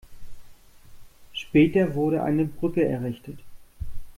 [1.31, 3.37] Später wurde eine Brücke errichtet.